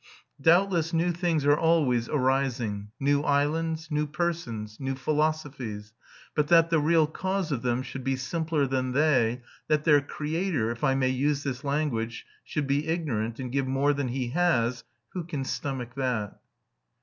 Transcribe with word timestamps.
Doubtless 0.41 0.93
new 0.93 1.11
things 1.11 1.45
are 1.45 1.55
always 1.55 2.09
arising, 2.09 2.89
new 2.99 3.21
islands, 3.21 3.91
new 3.91 4.07
persons, 4.07 4.79
new 4.79 4.95
philosophies; 4.95 5.93
but 6.33 6.47
that 6.47 6.71
the 6.71 6.79
real 6.79 7.05
cause 7.05 7.51
of 7.51 7.61
them 7.61 7.83
should 7.83 8.03
be 8.03 8.15
simpler 8.15 8.65
than 8.65 8.93
they, 8.93 9.43
that 9.67 9.83
their 9.83 10.01
Creator, 10.01 10.71
if 10.71 10.83
I 10.83 10.95
may 10.95 11.09
use 11.09 11.43
this 11.43 11.63
language, 11.63 12.25
should 12.43 12.65
be 12.65 12.87
ignorant 12.87 13.39
and 13.39 13.51
give 13.51 13.67
more 13.67 13.93
than 13.93 14.07
he 14.07 14.29
has, 14.29 14.83
who 15.09 15.23
can 15.23 15.45
stomach 15.45 15.93
that? 15.93 16.39